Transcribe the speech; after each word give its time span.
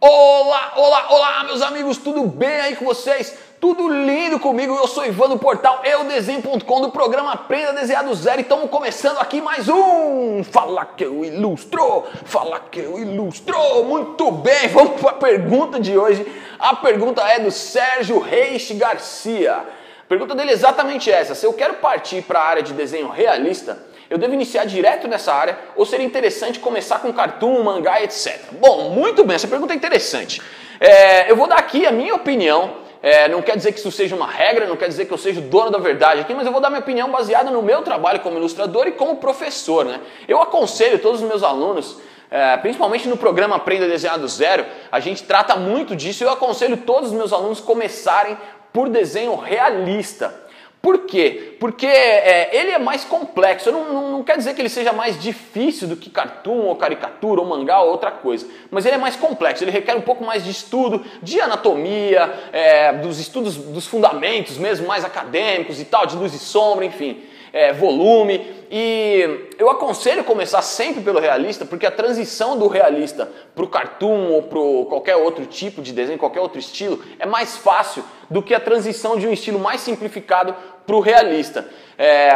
Olá, 0.00 0.74
olá, 0.76 1.06
olá, 1.10 1.44
meus 1.44 1.60
amigos, 1.60 1.98
tudo 1.98 2.22
bem 2.22 2.48
aí 2.48 2.76
com 2.76 2.84
vocês? 2.84 3.36
Tudo 3.60 3.88
lindo 3.88 4.38
comigo? 4.38 4.72
Eu 4.72 4.86
sou 4.86 5.04
Ivan 5.04 5.28
do 5.28 5.40
portal 5.40 5.80
eudesenho.com 5.84 6.80
do 6.80 6.92
programa 6.92 7.32
Aprenda 7.32 7.70
a 7.70 7.72
Desenhar 7.72 8.04
do 8.04 8.14
Zero 8.14 8.38
e 8.38 8.42
estamos 8.42 8.70
começando 8.70 9.18
aqui 9.18 9.40
mais 9.40 9.68
um 9.68 10.44
Fala 10.44 10.86
que 10.86 11.04
eu 11.04 11.24
ilustro, 11.24 12.04
fala 12.24 12.60
que 12.60 12.78
eu 12.78 12.96
ilustro. 12.96 13.58
Muito 13.86 14.30
bem, 14.30 14.68
vamos 14.70 15.00
para 15.00 15.10
a 15.10 15.14
pergunta 15.14 15.80
de 15.80 15.98
hoje. 15.98 16.24
A 16.60 16.76
pergunta 16.76 17.20
é 17.22 17.40
do 17.40 17.50
Sérgio 17.50 18.20
Reis 18.20 18.70
Garcia. 18.70 19.54
A 19.54 20.08
pergunta 20.08 20.32
dele 20.32 20.50
é 20.50 20.54
exatamente 20.54 21.10
essa: 21.10 21.34
se 21.34 21.44
eu 21.44 21.52
quero 21.54 21.74
partir 21.74 22.22
para 22.22 22.38
a 22.38 22.44
área 22.44 22.62
de 22.62 22.72
desenho 22.72 23.08
realista, 23.08 23.76
eu 24.10 24.18
devo 24.18 24.34
iniciar 24.34 24.64
direto 24.64 25.06
nessa 25.06 25.32
área 25.32 25.58
ou 25.76 25.84
seria 25.84 26.06
interessante 26.06 26.58
começar 26.58 27.00
com 27.00 27.12
cartoon, 27.12 27.62
mangá, 27.62 28.02
etc? 28.02 28.40
Bom, 28.52 28.90
muito 28.90 29.24
bem, 29.24 29.36
essa 29.36 29.48
pergunta 29.48 29.72
é 29.72 29.76
interessante. 29.76 30.40
É, 30.80 31.30
eu 31.30 31.36
vou 31.36 31.46
dar 31.46 31.58
aqui 31.58 31.86
a 31.86 31.92
minha 31.92 32.14
opinião. 32.14 32.88
É, 33.00 33.28
não 33.28 33.40
quer 33.42 33.56
dizer 33.56 33.72
que 33.72 33.78
isso 33.78 33.92
seja 33.92 34.16
uma 34.16 34.26
regra, 34.26 34.66
não 34.66 34.76
quer 34.76 34.88
dizer 34.88 35.04
que 35.04 35.12
eu 35.12 35.18
seja 35.18 35.38
o 35.38 35.44
dono 35.44 35.70
da 35.70 35.78
verdade 35.78 36.20
aqui, 36.20 36.34
mas 36.34 36.46
eu 36.46 36.52
vou 36.52 36.60
dar 36.60 36.68
minha 36.68 36.80
opinião 36.80 37.10
baseada 37.10 37.48
no 37.48 37.62
meu 37.62 37.82
trabalho 37.82 38.20
como 38.20 38.36
ilustrador 38.38 38.88
e 38.88 38.92
como 38.92 39.16
professor. 39.18 39.84
Né? 39.84 40.00
Eu 40.26 40.42
aconselho 40.42 40.98
todos 40.98 41.22
os 41.22 41.28
meus 41.28 41.44
alunos 41.44 41.98
é, 42.30 42.56
principalmente 42.58 43.08
no 43.08 43.16
programa 43.16 43.56
Aprenda 43.56 43.86
a 43.86 43.88
Desenhar 43.88 44.18
do 44.18 44.28
Zero, 44.28 44.66
a 44.92 45.00
gente 45.00 45.22
trata 45.22 45.56
muito 45.56 45.96
disso. 45.96 46.22
Eu 46.22 46.30
aconselho 46.30 46.76
todos 46.76 47.10
os 47.10 47.16
meus 47.16 47.32
alunos 47.32 47.60
começarem 47.60 48.36
por 48.72 48.88
desenho 48.88 49.34
realista. 49.36 50.47
Por 50.80 51.06
quê? 51.06 51.56
Porque 51.58 51.86
é, 51.86 52.56
ele 52.56 52.70
é 52.70 52.78
mais 52.78 53.04
complexo. 53.04 53.70
Não, 53.72 53.92
não, 53.92 54.10
não, 54.12 54.22
quer 54.22 54.36
dizer 54.36 54.54
que 54.54 54.60
ele 54.60 54.68
seja 54.68 54.92
mais 54.92 55.20
difícil 55.20 55.88
do 55.88 55.96
que 55.96 56.08
cartoon, 56.08 56.66
ou 56.66 56.76
caricatura, 56.76 57.40
ou 57.40 57.46
mangá, 57.46 57.80
ou 57.80 57.90
outra 57.90 58.10
coisa. 58.10 58.46
Mas 58.70 58.86
ele 58.86 58.94
é 58.94 58.98
mais 58.98 59.16
complexo. 59.16 59.64
Ele 59.64 59.70
requer 59.70 59.96
um 59.96 60.00
pouco 60.00 60.24
mais 60.24 60.44
de 60.44 60.50
estudo, 60.50 61.04
de 61.22 61.40
anatomia, 61.40 62.32
é, 62.52 62.92
dos 62.92 63.18
estudos 63.18 63.56
dos 63.56 63.86
fundamentos 63.86 64.56
mesmo, 64.56 64.86
mais 64.86 65.04
acadêmicos 65.04 65.80
e 65.80 65.84
tal, 65.84 66.06
de 66.06 66.16
luz 66.16 66.32
e 66.32 66.38
sombra, 66.38 66.84
enfim 66.84 67.22
é, 67.58 67.72
volume. 67.72 68.56
E 68.70 69.48
eu 69.58 69.68
aconselho 69.68 70.22
começar 70.22 70.62
sempre 70.62 71.02
pelo 71.02 71.18
realista, 71.18 71.64
porque 71.64 71.86
a 71.86 71.90
transição 71.90 72.56
do 72.56 72.68
realista 72.68 73.28
para 73.54 73.64
o 73.64 73.68
cartoon 73.68 74.30
ou 74.30 74.42
para 74.42 74.88
qualquer 74.88 75.16
outro 75.16 75.44
tipo 75.44 75.82
de 75.82 75.92
desenho, 75.92 76.18
qualquer 76.18 76.40
outro 76.40 76.60
estilo, 76.60 77.02
é 77.18 77.26
mais 77.26 77.56
fácil 77.56 78.04
do 78.30 78.42
que 78.42 78.54
a 78.54 78.60
transição 78.60 79.18
de 79.18 79.26
um 79.26 79.32
estilo 79.32 79.58
mais 79.58 79.80
simplificado 79.80 80.54
para 80.86 80.94
o 80.94 81.00
realista. 81.00 81.68
É, 81.98 82.30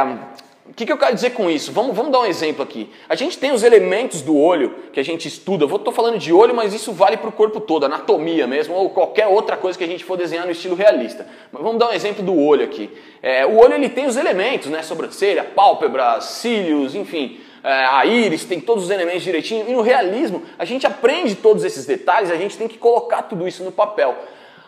o 0.64 0.72
que, 0.72 0.86
que, 0.86 0.92
eu 0.92 0.96
quero 0.96 1.12
dizer 1.12 1.30
com 1.30 1.50
isso? 1.50 1.72
Vamos, 1.72 1.94
vamos 1.94 2.12
dar 2.12 2.20
um 2.20 2.24
exemplo 2.24 2.62
aqui. 2.62 2.88
A 3.08 3.16
gente 3.16 3.36
tem 3.36 3.50
os 3.50 3.64
elementos 3.64 4.22
do 4.22 4.38
olho 4.38 4.72
que 4.92 5.00
a 5.00 5.02
gente 5.02 5.26
estuda. 5.26 5.64
Eu 5.64 5.76
estou 5.76 5.92
falando 5.92 6.18
de 6.18 6.32
olho, 6.32 6.54
mas 6.54 6.72
isso 6.72 6.92
vale 6.92 7.16
para 7.16 7.28
o 7.28 7.32
corpo 7.32 7.60
todo, 7.60 7.84
anatomia 7.84 8.46
mesmo, 8.46 8.74
ou 8.74 8.88
qualquer 8.88 9.26
outra 9.26 9.56
coisa 9.56 9.76
que 9.76 9.82
a 9.82 9.88
gente 9.88 10.04
for 10.04 10.16
desenhar 10.16 10.46
no 10.46 10.52
estilo 10.52 10.76
realista. 10.76 11.26
Mas 11.50 11.62
vamos 11.62 11.80
dar 11.80 11.88
um 11.88 11.92
exemplo 11.92 12.24
do 12.24 12.38
olho 12.38 12.64
aqui. 12.64 12.88
É, 13.20 13.44
o 13.44 13.56
olho 13.56 13.74
ele 13.74 13.88
tem 13.88 14.06
os 14.06 14.16
elementos, 14.16 14.70
né? 14.70 14.84
Sobrancelha, 14.84 15.42
pálpebras, 15.42 16.24
cílios, 16.24 16.94
enfim. 16.94 17.40
É, 17.64 17.84
a 17.84 18.06
íris 18.06 18.44
tem 18.44 18.60
todos 18.60 18.84
os 18.84 18.90
elementos 18.90 19.22
direitinho. 19.22 19.68
E 19.68 19.72
no 19.72 19.82
realismo, 19.82 20.44
a 20.56 20.64
gente 20.64 20.86
aprende 20.86 21.34
todos 21.34 21.64
esses 21.64 21.86
detalhes, 21.86 22.30
a 22.30 22.36
gente 22.36 22.56
tem 22.56 22.68
que 22.68 22.78
colocar 22.78 23.22
tudo 23.22 23.48
isso 23.48 23.64
no 23.64 23.72
papel. 23.72 24.16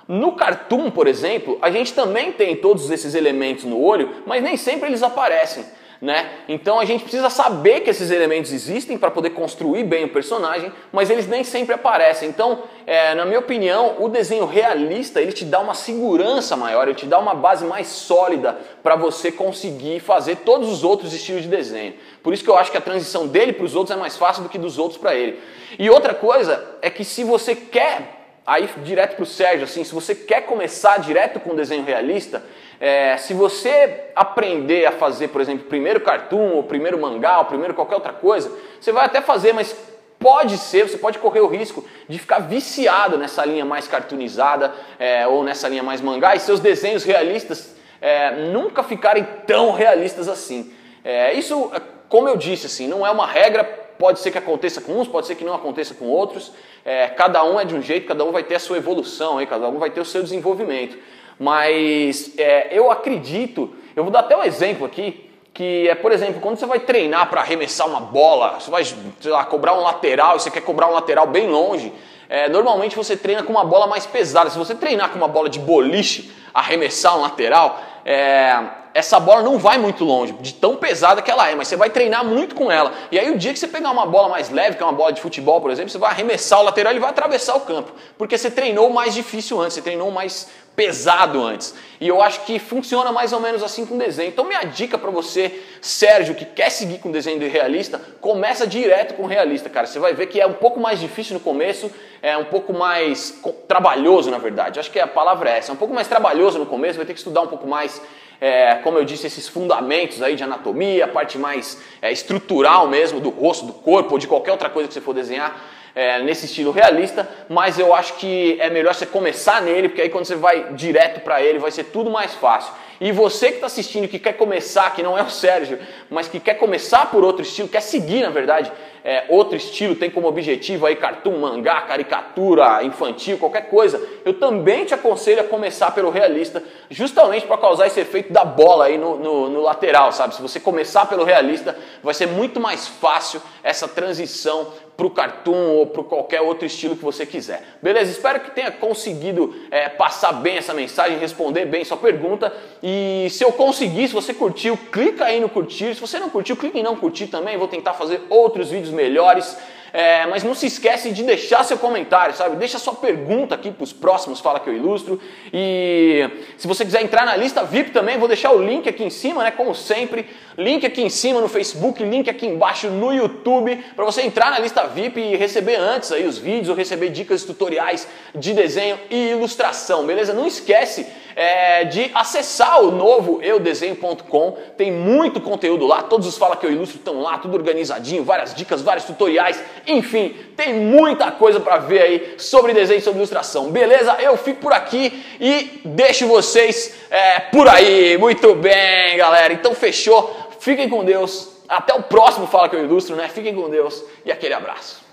No 0.09 0.33
cartoon, 0.33 0.91
por 0.91 1.07
exemplo, 1.07 1.57
a 1.63 1.71
gente 1.71 1.95
também 1.95 2.33
tem 2.33 2.57
todos 2.57 2.91
esses 2.91 3.15
elementos 3.15 3.65
no 3.65 3.81
olho, 3.81 4.11
mas 4.27 4.43
nem 4.43 4.57
sempre 4.57 4.89
eles 4.89 5.03
aparecem 5.03 5.65
né? 6.05 6.31
Então 6.47 6.79
a 6.79 6.85
gente 6.85 7.01
precisa 7.01 7.31
saber 7.31 7.81
que 7.81 7.89
esses 7.89 8.11
elementos 8.11 8.53
existem 8.53 8.99
para 8.99 9.11
poder 9.11 9.31
construir 9.31 9.85
bem 9.85 10.05
o 10.05 10.09
personagem, 10.11 10.71
mas 10.93 11.09
eles 11.09 11.27
nem 11.27 11.43
sempre 11.43 11.75
aparecem. 11.75 12.29
Então, 12.29 12.63
é, 12.87 13.15
na 13.15 13.25
minha 13.25 13.39
opinião, 13.39 13.97
o 13.99 14.09
desenho 14.09 14.45
realista 14.45 15.19
ele 15.21 15.33
te 15.33 15.47
dá 15.47 15.61
uma 15.61 15.73
segurança 15.73 16.57
maior, 16.57 16.87
ele 16.87 16.95
te 16.95 17.07
dá 17.07 17.19
uma 17.19 17.35
base 17.35 17.65
mais 17.65 17.87
sólida 17.87 18.59
para 18.83 18.97
você 18.97 19.33
conseguir 19.33 19.99
fazer 20.01 20.37
todos 20.37 20.69
os 20.69 20.85
outros 20.85 21.15
estilos 21.15 21.43
de 21.43 21.49
desenho. 21.49 21.95
Por 22.23 22.35
isso 22.35 22.45
que 22.45 22.51
eu 22.51 22.59
acho 22.59 22.71
que 22.71 22.77
a 22.77 22.83
transição 22.83 23.27
dele 23.27 23.55
para 23.55 23.65
os 23.65 23.75
outros 23.75 23.97
é 23.97 23.99
mais 23.99 24.15
fácil 24.15 24.43
do 24.43 24.51
que 24.51 24.59
dos 24.59 24.79
outros 24.79 25.01
para 25.01 25.15
ele. 25.15 25.41
E 25.79 25.89
outra 25.89 26.13
coisa 26.13 26.77
é 26.83 26.91
que 26.91 27.03
se 27.03 27.25
você 27.25 27.57
quer 27.57 28.24
aí 28.47 28.69
direto 28.85 29.17
para 29.17 29.23
o 29.23 29.27
Sérgio, 29.27 29.65
assim, 29.65 29.85
se 29.85 29.95
você 29.95 30.15
quer 30.15 30.43
começar 30.43 30.99
direto 30.99 31.41
com 31.41 31.55
desenho 31.55 31.85
realista, 31.85 32.43
é, 32.81 33.17
se 33.17 33.33
você 33.33 34.11
aprender 34.15 34.85
a 34.87 34.93
fazer, 34.93 35.29
por 35.29 35.41
exemplo, 35.41 35.67
primeiro 35.67 36.01
cartoon, 36.01 36.53
ou 36.53 36.63
primeiro 36.63 37.01
mangá, 37.01 37.39
ou 37.39 37.45
primeiro 37.45 37.75
qualquer 37.75 37.95
outra 37.95 38.13
coisa, 38.13 38.53
você 38.81 38.93
vai 38.93 39.07
até 39.07 39.21
fazer, 39.21 39.53
mas 39.53 39.75
pode 40.19 40.59
ser, 40.59 40.89
você 40.89 40.97
pode 40.97 41.19
correr 41.19 41.41
o 41.41 41.47
risco 41.47 41.85
de 42.09 42.19
ficar 42.19 42.39
viciado 42.39 43.19
nessa 43.19 43.45
linha 43.45 43.65
mais 43.65 43.87
cartoonizada 43.87 44.73
é, 44.99 45.27
ou 45.27 45.43
nessa 45.43 45.69
linha 45.69 45.83
mais 45.83 46.01
mangá 46.01 46.35
e 46.35 46.41
seus 46.41 46.61
desenhos 46.61 47.05
realistas 47.05 47.75
é, 48.01 48.33
nunca 48.49 48.83
ficarem 48.83 49.27
tão 49.47 49.73
realistas 49.73 50.29
assim. 50.29 50.73
É, 51.05 51.33
isso, 51.35 51.71
como 52.09 52.29
eu 52.29 52.37
disse, 52.37 52.67
assim, 52.67 52.89
não 52.89 53.07
é 53.07 53.11
uma 53.11 53.27
regra, 53.27 53.65
pode 54.05 54.21
ser 54.21 54.31
que 54.31 54.37
aconteça 54.37 54.83
com 54.83 55.01
uns, 55.01 55.09
pode 55.09 55.27
ser 55.27 55.35
que 55.35 55.47
não 55.47 55.55
aconteça 55.55 55.95
com 55.95 56.05
outros. 56.05 56.53
É, 56.85 57.09
cada 57.09 57.43
um 57.43 57.59
é 57.59 57.65
de 57.65 57.75
um 57.75 57.81
jeito, 57.81 58.07
cada 58.07 58.23
um 58.23 58.33
vai 58.33 58.43
ter 58.43 58.57
a 58.57 58.59
sua 58.59 58.77
evolução, 58.77 59.39
aí, 59.39 59.47
cada 59.47 59.67
um 59.67 59.79
vai 59.79 59.89
ter 59.89 59.99
o 59.99 60.05
seu 60.05 60.23
desenvolvimento. 60.23 60.99
Mas 61.41 62.35
é, 62.37 62.69
eu 62.71 62.91
acredito, 62.91 63.75
eu 63.97 64.03
vou 64.03 64.13
dar 64.13 64.19
até 64.19 64.37
um 64.37 64.45
exemplo 64.45 64.85
aqui, 64.85 65.31
que 65.55 65.89
é, 65.89 65.95
por 65.95 66.13
exemplo, 66.13 66.39
quando 66.39 66.59
você 66.59 66.67
vai 66.67 66.81
treinar 66.81 67.31
para 67.31 67.41
arremessar 67.41 67.89
uma 67.89 67.99
bola, 67.99 68.61
você 68.61 68.71
vai, 68.71 68.85
sei 68.85 69.33
lá, 69.33 69.43
cobrar 69.47 69.73
um 69.73 69.81
lateral 69.81 70.37
e 70.37 70.41
você 70.41 70.51
quer 70.51 70.61
cobrar 70.61 70.87
um 70.87 70.93
lateral 70.93 71.27
bem 71.27 71.49
longe, 71.49 71.91
é, 72.29 72.47
normalmente 72.51 72.97
você 72.97 73.17
treina 73.17 73.43
com 73.43 73.53
uma 73.55 73.65
bola 73.65 73.87
mais 73.87 74.05
pesada. 74.05 74.51
Se 74.51 74.59
você 74.59 74.75
treinar 74.75 75.13
com 75.13 75.17
uma 75.17 75.29
bola 75.29 75.49
de 75.49 75.59
boliche, 75.59 76.31
arremessar 76.53 77.17
um 77.17 77.23
lateral, 77.23 77.81
é, 78.05 78.55
essa 78.95 79.19
bola 79.19 79.43
não 79.43 79.59
vai 79.59 79.77
muito 79.77 80.05
longe, 80.05 80.33
de 80.35 80.55
tão 80.55 80.77
pesada 80.77 81.21
que 81.21 81.29
ela 81.29 81.51
é, 81.51 81.55
mas 81.57 81.67
você 81.67 81.77
vai 81.77 81.91
treinar 81.91 82.25
muito 82.25 82.55
com 82.55 82.71
ela. 82.71 82.93
E 83.11 83.19
aí 83.19 83.29
o 83.29 83.37
dia 83.37 83.53
que 83.53 83.59
você 83.59 83.67
pegar 83.67 83.91
uma 83.91 84.07
bola 84.07 84.29
mais 84.29 84.51
leve, 84.51 84.77
que 84.77 84.83
é 84.83 84.87
uma 84.87 84.93
bola 84.93 85.13
de 85.13 85.21
futebol, 85.21 85.61
por 85.61 85.73
exemplo, 85.73 85.91
você 85.91 85.99
vai 85.99 86.13
arremessar 86.13 86.61
o 86.61 86.63
lateral 86.63 86.95
e 86.95 87.01
vai 87.01 87.11
atravessar 87.11 87.57
o 87.57 87.61
campo, 87.63 87.93
porque 88.17 88.39
você 88.39 88.49
treinou 88.49 88.89
mais 88.91 89.13
difícil 89.13 89.61
antes, 89.61 89.75
você 89.75 89.83
treinou 89.83 90.13
mais 90.13 90.49
pesado 90.77 91.43
antes. 91.43 91.75
E 92.01 92.09
eu 92.09 92.21
acho 92.21 92.45
que 92.45 92.59
funciona 92.59 93.11
mais 93.13 93.33
ou 93.33 93.41
menos 93.41 93.63
assim 93.63 93.87
com 93.87 93.97
desenho. 93.97 94.29
Então 94.29 94.45
minha 94.45 94.63
dica 94.65 94.99
para 94.99 95.11
você, 95.11 95.61
Sérgio, 95.81 96.35
que 96.35 96.45
quer 96.45 96.71
seguir 96.71 96.99
com 96.99 97.11
desenho 97.11 97.39
de 97.39 97.49
realista, 97.49 98.01
começa 98.21 98.67
direto 98.67 99.15
com 99.15 99.27
realista, 99.27 99.69
cara. 99.69 99.87
Você 99.87 99.99
vai 99.99 100.15
ver 100.15 100.27
que 100.27 100.41
é 100.41 100.47
um 100.47 100.53
pouco 100.53 100.81
mais 100.81 101.01
difícil 101.01 101.35
no 101.35 101.41
começo, 101.41 101.91
é 102.23 102.37
um 102.37 102.45
pouco 102.45 102.73
mais 102.73 103.41
trabalhoso, 103.69 104.31
na 104.31 104.39
verdade. 104.39 104.81
Acho 104.81 104.91
que 104.91 105.01
a 105.01 105.07
palavra 105.07 105.51
é 105.51 105.59
essa, 105.59 105.73
é 105.73 105.75
um 105.75 105.79
pouco 105.79 105.95
mais 105.95 106.09
trabalhoso 106.09 106.59
no 106.59 106.67
começo, 106.67 106.97
vai 106.97 107.07
ter 107.07 107.13
que 107.13 107.21
estudar 107.21 107.43
um 107.43 107.49
pouco 107.49 107.67
mais 107.67 108.01
é, 108.45 108.75
como 108.83 108.99
eu 108.99 109.07
disse, 109.07 109.27
esses 109.27 109.49
fundamentos 109.49 110.21
aí 110.21 110.37
de 110.37 110.45
anatomia, 110.45 111.07
a 111.07 111.09
parte 111.09 111.39
mais 111.39 111.81
é, 112.03 112.13
estrutural 112.13 112.87
mesmo 112.87 113.19
do 113.19 113.31
rosto, 113.31 113.65
do 113.65 113.73
corpo 113.73 114.13
ou 114.13 114.19
de 114.19 114.27
qualquer 114.27 114.53
outra 114.53 114.69
coisa 114.69 114.87
que 114.87 114.93
você 114.93 115.01
for 115.01 115.15
desenhar 115.15 115.59
é, 115.95 116.21
nesse 116.23 116.45
estilo 116.45 116.71
realista, 116.71 117.27
mas 117.49 117.79
eu 117.79 117.95
acho 117.95 118.17
que 118.17 118.59
é 118.61 118.69
melhor 118.69 118.95
você 118.95 119.07
começar 119.07 119.63
nele, 119.63 119.89
porque 119.89 120.03
aí 120.03 120.11
quando 120.11 120.27
você 120.27 120.37
vai 120.37 120.75
direto 120.75 121.21
para 121.21 121.41
ele 121.43 121.59
vai 121.59 121.71
ser 121.71 121.85
tudo 121.85 122.11
mais 122.11 122.35
fácil. 122.35 122.75
E 123.01 123.13
você 123.13 123.49
que 123.49 123.55
está 123.55 123.67
assistindo, 123.67 124.07
que 124.07 124.19
quer 124.19 124.35
começar, 124.35 124.95
que 124.95 125.03
não 125.03 125.17
é 125.17 125.23
o 125.23 125.31
Sérgio, 125.31 125.79
mas 126.11 126.29
que 126.29 126.39
quer 126.39 126.55
começar 126.55 127.11
por 127.11 127.25
outro 127.25 127.41
estilo, 127.41 127.67
quer 127.67 127.81
seguir 127.81 128.21
na 128.21 128.31
verdade 128.31 128.71
é, 129.05 129.25
outro 129.29 129.57
estilo, 129.57 129.95
tem 129.95 130.11
como 130.11 130.27
objetivo 130.27 130.87
aí 130.87 130.97
cartoon, 130.97 131.39
mangá, 131.39 131.83
caricatura, 131.83 132.83
infantil, 132.83 133.37
qualquer 133.37 133.69
coisa, 133.69 134.03
eu 134.25 134.33
também 134.33 134.87
te 134.87 134.95
aconselho 134.95 135.41
a 135.41 135.45
começar 135.45 135.91
pelo 135.91 136.09
realista, 136.09 136.63
justamente 136.91 137.47
para 137.47 137.59
causar 137.59 137.87
esse 137.87 138.01
efeito 138.01 138.33
da 138.33 138.45
bola 138.45 138.87
aí 138.87 138.99
no, 138.99 139.17
no, 139.17 139.49
no 139.49 139.61
lateral, 139.63 140.13
sabe? 140.13 140.35
Se 140.35 140.43
você 140.43 140.61
começar 140.61 141.07
pelo 141.07 141.25
realista, 141.25 141.77
vai 142.03 142.15
ser 142.15 142.27
muito 142.27 142.61
mais 142.61 142.87
fácil 142.87 143.41
essa 143.63 143.89
transição 143.89 144.73
para 144.97 145.07
o 145.07 145.11
cartoon 145.11 145.71
ou 145.71 145.87
para 145.87 146.05
qualquer 146.05 146.41
outro 146.41 146.67
estilo 146.67 146.97
que 146.97 147.05
você 147.05 147.27
quiser. 147.27 147.63
Beleza? 147.83 148.13
Espero 148.13 148.41
que 148.41 148.51
tenha 148.51 148.71
conseguido 148.71 149.55
é, 149.71 149.89
passar 149.89 150.33
bem 150.33 150.57
essa 150.57 150.73
mensagem, 150.73 151.19
responder 151.19 151.65
bem 151.67 151.85
sua 151.85 151.97
pergunta. 151.97 152.53
E 152.83 153.27
se 153.31 153.45
eu 153.45 153.53
conseguir, 153.53 154.07
se 154.09 154.15
você 154.15 154.33
curtiu, 154.33 154.77
clica 154.77 155.25
aí 155.25 155.41
no 155.41 155.49
curtir. 155.49 155.95
Se 155.95 156.01
você 156.01 156.19
não 156.19 156.31
curtiu, 156.31 156.57
clique 156.57 156.79
em 156.79 156.83
não 156.83 156.97
curtir 156.97 157.27
também. 157.27 157.57
Vou 157.57 157.69
tentar 157.69 157.95
fazer 157.95 158.23
outros 158.31 158.71
vídeos 158.71 158.93
melhores. 158.93 159.57
É, 159.97 160.27
mas 160.27 160.43
não 160.43 160.57
se 160.57 160.67
esquece 160.67 161.13
de 161.13 161.23
deixar 161.23 161.63
seu 161.63 161.79
comentário, 161.79 162.35
sabe? 162.35 162.57
Deixa 162.57 162.81
sua 162.81 162.97
pergunta 162.97 163.55
aqui 163.55 163.71
para 163.71 163.85
os 163.85 163.93
próximos 163.93 164.41
Fala 164.41 164.59
Que 164.59 164.69
Eu 164.69 164.75
Ilustro. 164.75 165.21
E 165.53 166.29
se 166.59 166.67
você 166.67 166.85
quiser 166.85 167.01
entrar 167.01 167.25
na 167.25 167.37
lista 167.37 167.63
VIP 167.63 167.93
também, 167.93 168.19
vou 168.19 168.27
deixar 168.27 168.51
o 168.51 168.61
link 168.61 168.89
aqui 168.89 169.05
em 169.05 169.11
cima, 169.11 169.45
né? 169.45 169.53
Como 169.53 169.73
sempre. 169.73 170.29
Link 170.59 170.85
aqui 170.85 171.01
em 171.01 171.09
cima 171.09 171.41
no 171.41 171.49
Facebook, 171.49 172.03
link 172.03 172.29
aqui 172.29 172.45
embaixo 172.45 172.91
no 172.91 173.13
YouTube, 173.13 173.85
para 173.95 174.05
você 174.05 174.23
entrar 174.23 174.51
na 174.51 174.59
lista 174.59 174.85
VIP 174.85 175.21
e 175.21 175.37
receber 175.37 175.77
antes 175.77 176.11
aí 176.11 176.27
os 176.27 176.39
vídeos 176.39 176.71
ou 176.71 176.75
receber 176.75 177.11
dicas 177.11 177.45
tutoriais 177.45 178.09
de 178.35 178.53
desenho 178.53 178.99
e 179.09 179.31
ilustração, 179.31 180.05
beleza? 180.05 180.33
Não 180.33 180.45
esquece 180.45 181.07
é, 181.37 181.85
de 181.85 182.11
acessar 182.15 182.83
o 182.83 182.91
novo 182.91 183.43
eudesenho.com. 183.43 184.59
Tem 184.77 184.91
muito 184.93 185.41
conteúdo 185.41 185.87
lá, 185.87 186.03
todos 186.03 186.27
os 186.27 186.37
Fala 186.37 186.57
Que 186.57 186.67
Eu 186.67 186.73
Ilustro 186.73 186.99
estão 186.99 187.21
lá, 187.21 187.39
tudo 187.39 187.55
organizadinho, 187.55 188.25
várias 188.25 188.55
dicas, 188.55 188.83
vários 188.83 189.05
tutoriais, 189.05 189.63
enfim, 189.87 190.35
tem 190.57 190.75
muita 190.75 191.31
coisa 191.31 191.61
para 191.61 191.79
ver 191.79 192.03
aí 192.03 192.35
sobre 192.39 192.73
desenho, 192.73 193.01
sobre 193.01 193.19
ilustração. 193.19 193.71
Beleza? 193.71 194.17
Eu 194.21 194.37
fico 194.37 194.61
por 194.61 194.73
aqui 194.73 195.25
e 195.41 195.81
deixo 195.85 196.27
vocês 196.27 196.95
é, 197.11 197.41
por 197.41 197.69
aí. 197.69 198.17
Muito 198.19 198.55
bem, 198.55 199.17
galera. 199.17 199.53
Então 199.53 199.75
fechou. 199.75 200.35
Fiquem 200.61 200.89
com 200.89 201.05
Deus. 201.05 201.53
Até 201.69 201.95
o 201.95 202.03
próximo 202.03 202.47
Fala 202.47 202.69
Que 202.69 202.77
Eu 202.77 202.85
Ilustro, 202.85 203.17
né? 203.17 203.29
Fiquem 203.29 203.55
com 203.55 203.69
Deus 203.69 204.03
e 204.25 204.31
aquele 204.31 204.55
abraço. 204.55 205.04